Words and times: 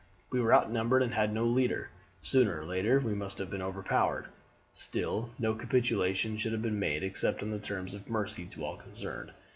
We 0.31 0.41
were 0.41 0.51
outnumbered 0.51 1.03
and 1.03 1.13
had 1.13 1.31
no 1.31 1.45
leader; 1.45 1.89
sooner 2.23 2.59
or 2.59 2.65
later 2.65 2.99
we 2.99 3.13
must 3.13 3.37
have 3.37 3.51
been 3.51 3.61
overpowered. 3.61 4.25
Still, 4.73 5.29
no 5.37 5.53
capitulation 5.53 6.37
should 6.37 6.53
have 6.53 6.61
been 6.63 6.79
made 6.79 7.03
except 7.03 7.43
on 7.43 7.51
the 7.51 7.59
terms 7.59 7.93
of 7.93 8.09
mercy 8.09 8.47
to 8.47 8.65
all 8.65 8.77
concerned. 8.77 9.31